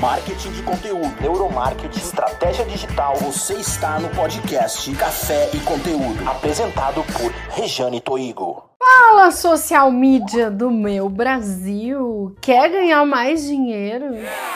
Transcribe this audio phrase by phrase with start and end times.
[0.00, 3.14] marketing de conteúdo, neuromarketing, estratégia digital.
[3.16, 8.64] Você está no podcast Café e Conteúdo, apresentado por Rejane Toigo.
[8.82, 14.06] Fala social media do meu Brasil, quer ganhar mais dinheiro?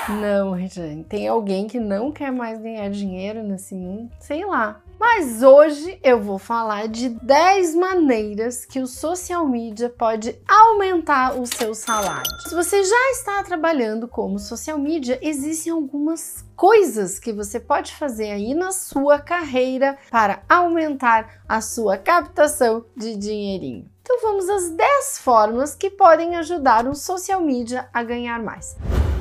[0.08, 4.10] Não, Rejane, tem alguém que não quer mais ganhar dinheiro nesse mundo?
[4.18, 4.80] Sei lá.
[4.98, 11.46] Mas hoje eu vou falar de 10 maneiras que o social media pode aumentar o
[11.46, 12.30] seu salário.
[12.48, 18.30] Se você já está trabalhando como social media, existem algumas coisas que você pode fazer
[18.30, 23.88] aí na sua carreira para aumentar a sua captação de dinheirinho.
[24.02, 28.76] Então vamos às 10 formas que podem ajudar um social media a ganhar mais.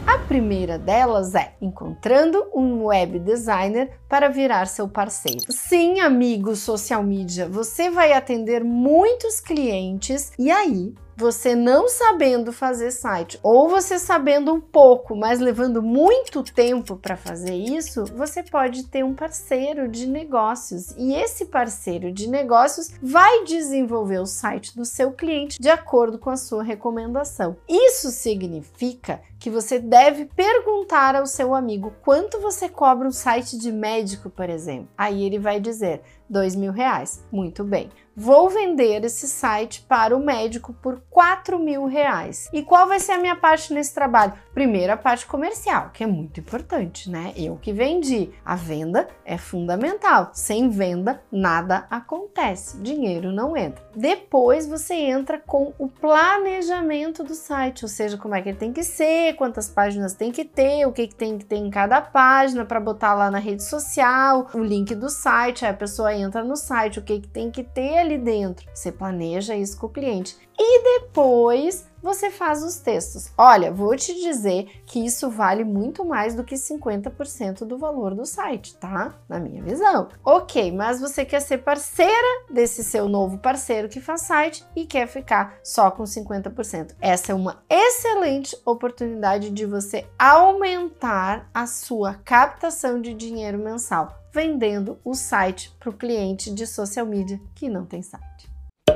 [0.05, 5.45] A primeira delas é encontrando um web designer para virar seu parceiro.
[5.49, 12.91] Sim, amigo social media, você vai atender muitos clientes e aí você não sabendo fazer
[12.91, 18.87] site ou você sabendo um pouco, mas levando muito tempo para fazer isso, você pode
[18.87, 24.85] ter um parceiro de negócios e esse parceiro de negócios vai desenvolver o site do
[24.85, 27.55] seu cliente de acordo com a sua recomendação.
[27.67, 33.71] Isso significa que você deve perguntar ao seu amigo quanto você cobra um site de
[33.71, 34.87] médico, por exemplo.
[34.97, 37.23] Aí ele vai dizer dois mil reais.
[37.31, 37.89] Muito bem.
[38.15, 42.47] Vou vender esse site para o médico por quatro mil reais.
[42.53, 44.33] E qual vai ser a minha parte nesse trabalho?
[44.53, 47.33] Primeiro, a parte comercial, que é muito importante, né?
[47.35, 48.29] Eu que vendi.
[48.45, 50.29] A venda é fundamental.
[50.31, 52.77] Sem venda, nada acontece.
[52.77, 53.83] Dinheiro não entra.
[53.95, 58.71] Depois, você entra com o planejamento do site, ou seja, como é que ele tem
[58.71, 61.99] que ser, quantas páginas tem que ter, o que, que tem que ter em cada
[61.99, 66.43] página para botar lá na rede social, o link do site, aí a pessoa entra
[66.43, 68.69] no site, o que, que tem que ter ali dentro.
[68.73, 70.35] Você planeja isso com o cliente.
[70.57, 73.31] E depois você faz os textos.
[73.37, 78.25] Olha, vou te dizer que isso vale muito mais do que 50% do valor do
[78.25, 79.15] site, tá?
[79.29, 80.09] Na minha visão.
[80.23, 85.07] Ok, mas você quer ser parceira desse seu novo parceiro que faz site e quer
[85.07, 86.95] ficar só com 50%.
[86.99, 94.99] Essa é uma excelente oportunidade de você aumentar a sua captação de dinheiro mensal vendendo
[95.05, 98.52] o site para o cliente de social media que não tem site.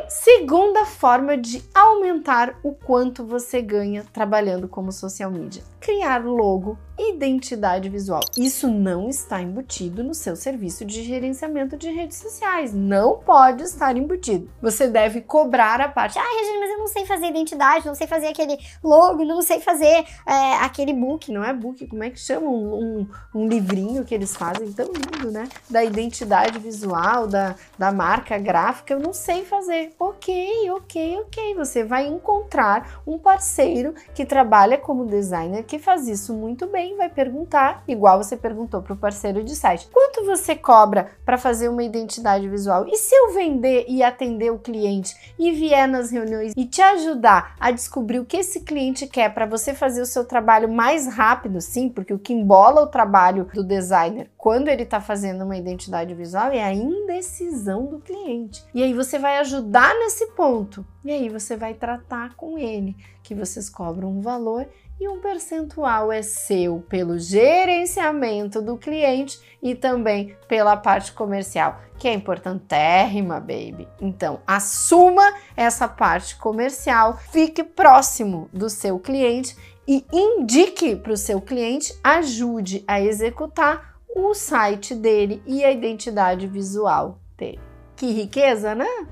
[0.09, 7.89] Segunda forma de aumentar o quanto você ganha trabalhando como social media: criar logo identidade
[7.89, 8.21] visual.
[8.35, 12.73] Isso não está embutido no seu serviço de gerenciamento de redes sociais.
[12.73, 14.49] Não pode estar embutido.
[14.61, 16.17] Você deve cobrar a parte.
[16.17, 19.59] Ah, Regina, mas eu não sei fazer identidade, não sei fazer aquele logo, não sei
[19.59, 21.31] fazer é, aquele book.
[21.31, 22.47] Não é book, como é que chama?
[22.49, 25.47] Um, um, um, livrinho que eles fazem tão lindo, né?
[25.69, 28.93] Da identidade visual, da, da marca gráfica.
[28.93, 29.93] Eu não sei fazer.
[29.99, 31.55] Ok, ok, ok.
[31.55, 37.09] Você vai encontrar um parceiro que trabalha como designer que faz isso muito bem vai
[37.09, 41.83] perguntar, igual você perguntou para o parceiro de site, quanto você cobra para fazer uma
[41.83, 42.87] identidade visual?
[42.87, 47.55] E se eu vender e atender o cliente e vier nas reuniões e te ajudar
[47.59, 51.61] a descobrir o que esse cliente quer para você fazer o seu trabalho mais rápido,
[51.61, 56.13] sim, porque o que embola o trabalho do designer quando ele está fazendo uma identidade
[56.13, 58.63] visual é a indecisão do cliente.
[58.73, 60.85] E aí você vai ajudar nesse ponto.
[61.07, 64.67] E aí você vai tratar com ele que vocês cobram um valor
[64.99, 72.09] e um percentual é seu pelo gerenciamento do cliente e também pela parte comercial, que
[72.09, 73.87] é importantérrima, baby.
[74.01, 79.55] Então, assuma essa parte comercial, fique próximo do seu cliente
[79.87, 86.47] e indique para o seu cliente, ajude a executar o site dele e a identidade
[86.47, 87.61] visual dele.
[87.95, 89.07] Que riqueza, né?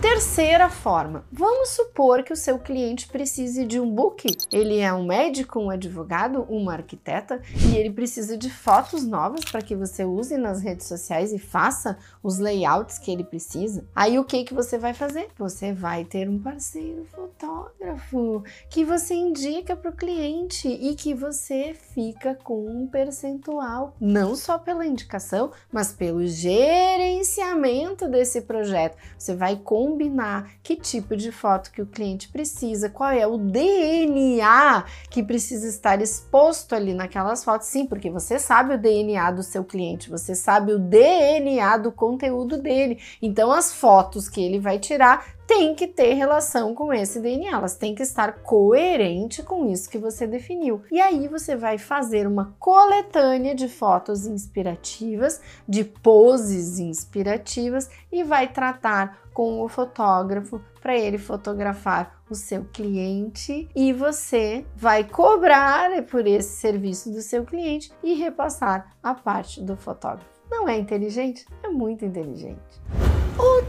[0.00, 4.30] Terceira forma, vamos supor que o seu cliente precise de um book.
[4.52, 9.60] Ele é um médico, um advogado, uma arquiteta e ele precisa de fotos novas para
[9.60, 13.84] que você use nas redes sociais e faça os layouts que ele precisa.
[13.94, 15.30] Aí o que que você vai fazer?
[15.36, 21.74] Você vai ter um parceiro fotógrafo que você indica para o cliente e que você
[21.74, 28.96] fica com um percentual, não só pela indicação, mas pelo gerenciamento desse projeto.
[29.18, 33.38] Você vai com combinar que tipo de foto que o cliente precisa, qual é o
[33.38, 37.68] DNA que precisa estar exposto ali naquelas fotos.
[37.68, 42.60] Sim, porque você sabe o DNA do seu cliente, você sabe o DNA do conteúdo
[42.60, 43.00] dele.
[43.22, 47.74] Então as fotos que ele vai tirar têm que ter relação com esse DNA, elas
[47.74, 50.82] têm que estar coerente com isso que você definiu.
[50.92, 58.46] E aí você vai fazer uma coletânea de fotos inspirativas, de poses inspirativas e vai
[58.46, 66.26] tratar com o fotógrafo para ele fotografar o seu cliente e você vai cobrar por
[66.26, 70.28] esse serviço do seu cliente e repassar a parte do fotógrafo.
[70.50, 71.46] Não é inteligente?
[71.62, 72.82] É muito inteligente.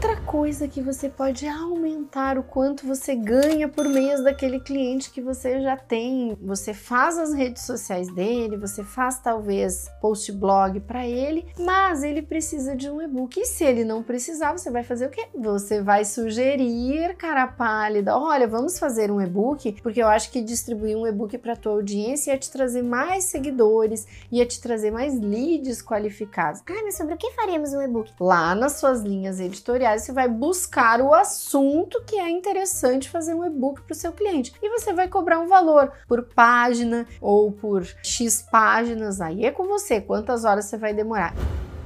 [0.02, 5.20] Outra coisa que você pode aumentar o quanto você ganha por mês daquele cliente que
[5.20, 6.38] você já tem.
[6.40, 12.22] Você faz as redes sociais dele, você faz talvez post blog para ele, mas ele
[12.22, 13.38] precisa de um e-book.
[13.38, 15.28] E se ele não precisar, você vai fazer o quê?
[15.34, 20.96] Você vai sugerir, cara pálida, olha, vamos fazer um e-book, porque eu acho que distribuir
[20.96, 25.82] um e-book para tua audiência ia te trazer mais seguidores, ia te trazer mais leads
[25.82, 26.62] qualificados.
[26.66, 28.10] Ai, mas sobre o que faremos um e-book?
[28.18, 33.44] Lá nas suas linhas editoriais você vai buscar o assunto que é interessante fazer um
[33.44, 34.52] e-book para o seu cliente.
[34.62, 39.66] E você vai cobrar um valor por página ou por X páginas, aí é com
[39.66, 41.34] você, quantas horas você vai demorar.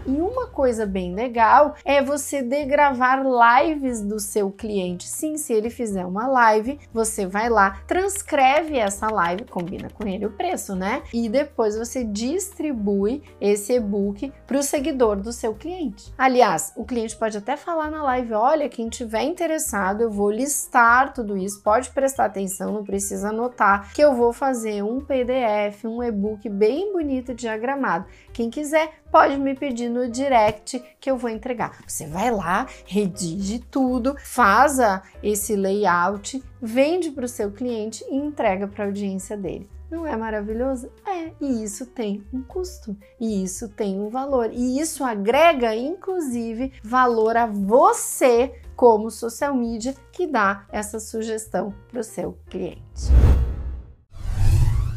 [0.06, 5.08] E uma coisa bem legal é você degravar lives do seu cliente.
[5.08, 10.26] Sim, se ele fizer uma live, você vai lá, transcreve essa live, combina com ele
[10.26, 11.02] o preço, né?
[11.12, 16.12] E depois você distribui esse e-book para o seguidor do seu cliente.
[16.18, 21.12] Aliás, o cliente pode até falar na live: olha, quem tiver interessado, eu vou listar
[21.12, 26.02] tudo isso, pode prestar atenção, não precisa anotar, que eu vou fazer um PDF, um
[26.02, 28.06] e-book bem bonito diagramado.
[28.32, 31.78] Quem quiser, pode me pedir no direct que eu vou entregar.
[31.86, 34.78] Você vai lá, redige tudo, faz
[35.22, 39.70] esse layout, vende para o seu cliente e entrega para a audiência dele.
[39.88, 40.90] Não é maravilhoso?
[41.06, 46.72] É, e isso tem um custo, e isso tem um valor, e isso agrega inclusive
[46.82, 53.12] valor a você como social media que dá essa sugestão para o seu cliente.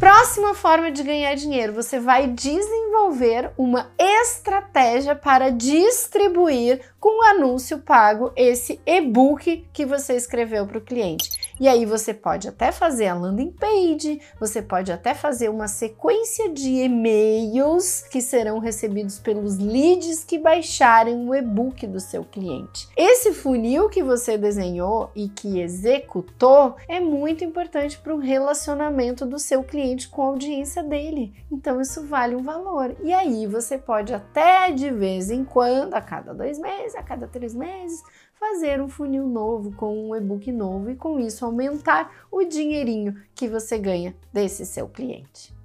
[0.07, 8.31] Próxima forma de ganhar dinheiro, você vai desenvolver uma estratégia para distribuir com anúncio pago
[8.33, 11.46] esse e-book que você escreveu para o cliente.
[11.59, 16.51] E aí você pode até fazer a landing page, você pode até fazer uma sequência
[16.53, 22.87] de e-mails que serão recebidos pelos leads que baixarem o e-book do seu cliente.
[22.95, 29.39] Esse funil que você desenhou e que executou é muito importante para o relacionamento do
[29.39, 31.33] seu cliente com a audiência dele.
[31.51, 32.95] Então isso vale um valor.
[33.03, 37.27] E aí você pode até de vez em quando, a cada dois meses, a cada
[37.27, 38.03] três meses,
[38.39, 43.47] fazer um funil novo com um e-book novo e com isso aumentar o dinheirinho que
[43.47, 45.55] você ganha desse seu cliente.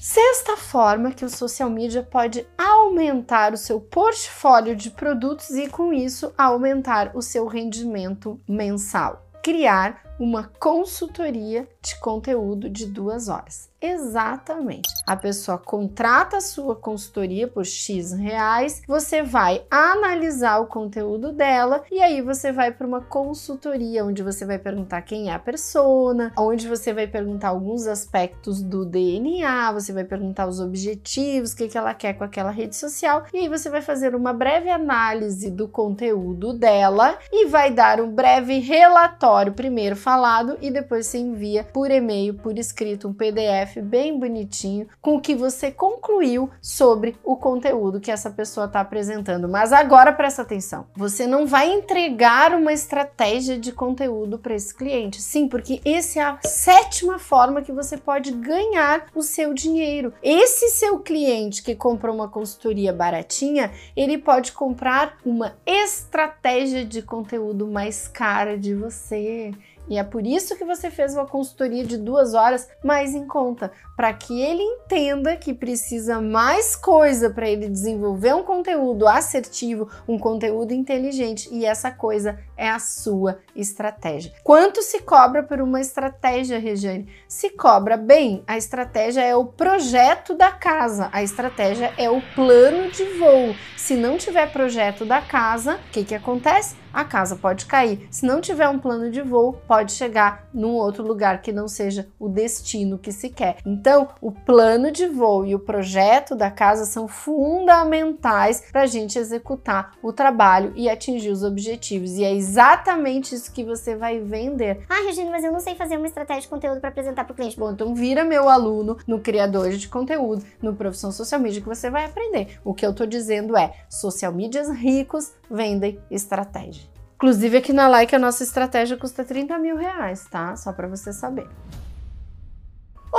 [0.00, 5.92] Sexta forma que o social media pode aumentar o seu portfólio de produtos e com
[5.92, 9.26] isso aumentar o seu rendimento mensal.
[9.42, 13.70] Criar uma consultoria de conteúdo de duas horas.
[13.80, 14.90] Exatamente.
[15.06, 21.82] A pessoa contrata a sua consultoria por X reais, você vai analisar o conteúdo dela
[21.90, 26.30] e aí você vai para uma consultoria onde você vai perguntar quem é a persona,
[26.36, 31.68] onde você vai perguntar alguns aspectos do DNA, você vai perguntar os objetivos, o que,
[31.68, 35.50] que ela quer com aquela rede social, e aí você vai fazer uma breve análise
[35.50, 41.62] do conteúdo dela e vai dar um breve relatório, primeiro falado, e depois você envia
[41.62, 47.36] por e-mail, por escrito, um PDF bem bonitinho com o que você concluiu sobre o
[47.36, 49.48] conteúdo que essa pessoa está apresentando.
[49.48, 55.22] Mas agora presta atenção: você não vai entregar uma estratégia de conteúdo para esse cliente.
[55.22, 60.12] Sim, porque essa é a sétima forma que você pode ganhar o seu dinheiro.
[60.20, 67.68] Esse seu cliente que comprou uma consultoria baratinha, ele pode comprar uma estratégia de conteúdo
[67.68, 69.52] mais cara de você.
[69.90, 73.72] E é por isso que você fez uma consultoria de duas horas mais em conta,
[73.96, 80.16] para que ele entenda que precisa mais coisa para ele desenvolver um conteúdo assertivo, um
[80.16, 81.48] conteúdo inteligente.
[81.50, 84.32] E essa coisa é a sua estratégia.
[84.44, 87.08] Quanto se cobra por uma estratégia, Regiane?
[87.26, 92.92] Se cobra bem, a estratégia é o projeto da casa, a estratégia é o plano
[92.92, 93.56] de voo.
[93.76, 96.76] Se não tiver projeto da casa, o que, que acontece?
[96.92, 98.08] A casa pode cair.
[98.10, 102.08] Se não tiver um plano de voo, pode chegar num outro lugar que não seja
[102.18, 103.58] o destino que se quer.
[103.64, 109.18] Então, o plano de voo e o projeto da casa são fundamentais para a gente
[109.18, 112.12] executar o trabalho e atingir os objetivos.
[112.16, 114.84] E é exatamente isso que você vai vender.
[114.88, 117.36] Ah, Regina, mas eu não sei fazer uma estratégia de conteúdo para apresentar para o
[117.36, 117.58] cliente.
[117.58, 121.90] Bom, então vira meu aluno no criador de conteúdo, no profissão social media que você
[121.90, 122.58] vai aprender.
[122.64, 126.79] O que eu estou dizendo é, social medias ricos vendem estratégia.
[127.20, 130.56] Inclusive aqui na Like a nossa estratégia custa 30 mil reais, tá?
[130.56, 131.46] Só para você saber.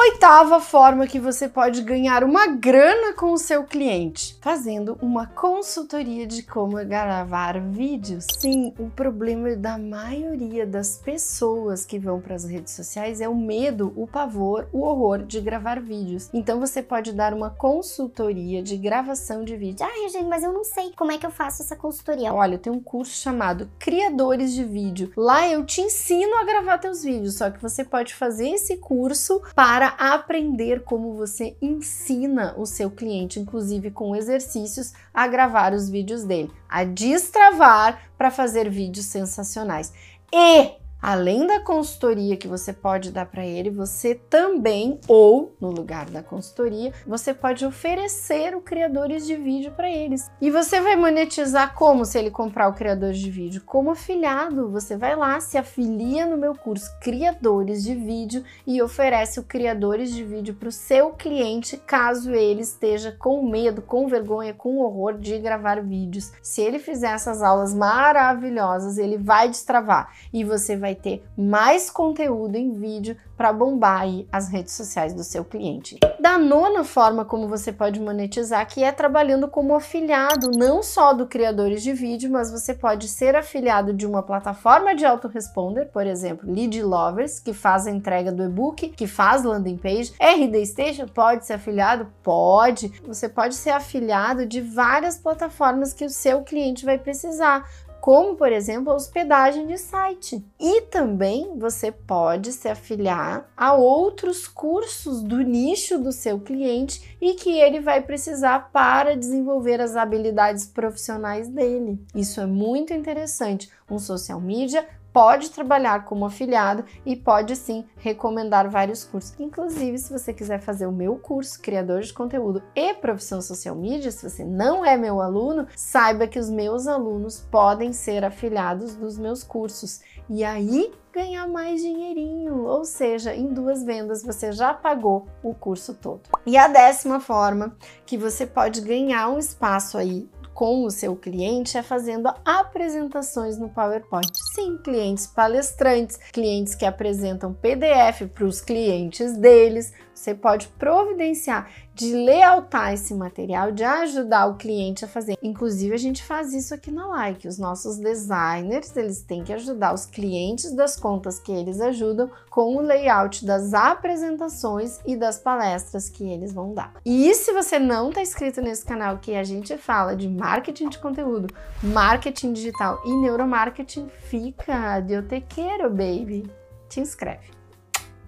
[0.03, 6.25] Oitava forma que você pode ganhar uma grana com o seu cliente, fazendo uma consultoria
[6.25, 8.25] de como gravar vídeos.
[8.39, 13.35] Sim, o problema da maioria das pessoas que vão para as redes sociais é o
[13.35, 16.31] medo, o pavor, o horror de gravar vídeos.
[16.33, 19.85] Então você pode dar uma consultoria de gravação de vídeo.
[19.85, 22.33] Ah, gente, mas eu não sei como é que eu faço essa consultoria.
[22.33, 25.13] Olha, eu tenho um curso chamado Criadores de Vídeo.
[25.15, 29.39] Lá eu te ensino a gravar teus vídeos, só que você pode fazer esse curso
[29.53, 35.89] para para aprender como você ensina o seu cliente, inclusive com exercícios, a gravar os
[35.89, 39.93] vídeos dele, a destravar para fazer vídeos sensacionais.
[40.33, 46.05] E Além da consultoria que você pode dar para ele, você também, ou no lugar
[46.09, 50.29] da consultoria, você pode oferecer o criadores de vídeo para eles.
[50.39, 53.63] E você vai monetizar como se ele comprar o criador de vídeo?
[53.65, 54.69] Como afiliado.
[54.69, 60.13] Você vai lá, se afilia no meu curso Criadores de Vídeo e oferece o criadores
[60.13, 65.17] de vídeo para o seu cliente, caso ele esteja com medo, com vergonha, com horror
[65.17, 66.31] de gravar vídeos.
[66.43, 71.89] Se ele fizer essas aulas maravilhosas, ele vai destravar e você vai vai ter mais
[71.89, 75.97] conteúdo em vídeo para bombar aí as redes sociais do seu cliente.
[76.19, 81.25] Da nona forma como você pode monetizar, que é trabalhando como afiliado, não só do
[81.25, 86.51] criadores de vídeo, mas você pode ser afiliado de uma plataforma de autoresponder, por exemplo,
[86.51, 90.13] Lead Lovers, que faz a entrega do e-book, que faz landing page.
[90.19, 92.07] RD Station pode ser afiliado?
[92.21, 92.89] Pode.
[93.07, 97.67] Você pode ser afiliado de várias plataformas que o seu cliente vai precisar
[98.01, 100.43] como por exemplo a hospedagem de site.
[100.59, 107.35] E também você pode se afiliar a outros cursos do nicho do seu cliente e
[107.35, 112.03] que ele vai precisar para desenvolver as habilidades profissionais dele.
[112.15, 113.69] Isso é muito interessante.
[113.89, 119.33] Um social media pode trabalhar como afiliado e pode sim recomendar vários cursos.
[119.39, 124.11] Inclusive, se você quiser fazer o meu curso Criador de Conteúdo e Profissão Social Media,
[124.11, 129.17] se você não é meu aluno, saiba que os meus alunos podem ser afiliados dos
[129.17, 130.01] meus cursos.
[130.29, 135.93] E aí ganhar mais dinheirinho, ou seja, em duas vendas você já pagou o curso
[135.93, 136.21] todo.
[136.45, 137.75] E a décima forma
[138.05, 140.29] que você pode ganhar um espaço aí
[140.61, 144.29] com o seu cliente é fazendo apresentações no PowerPoint.
[144.53, 149.91] Sim, clientes palestrantes, clientes que apresentam PDF para os clientes deles.
[150.21, 155.35] Você pode providenciar de lealtar esse material, de ajudar o cliente a fazer.
[155.41, 157.47] Inclusive, a gente faz isso aqui na Like.
[157.47, 162.75] Os nossos designers, eles têm que ajudar os clientes das contas que eles ajudam com
[162.75, 166.93] o layout das apresentações e das palestras que eles vão dar.
[167.03, 170.99] E se você não está inscrito nesse canal que a gente fala de marketing de
[170.99, 171.51] conteúdo,
[171.81, 176.47] marketing digital e neuromarketing, fica de eu te quero, baby.
[176.87, 177.49] Te inscreve.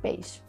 [0.01, 0.41] Beijo.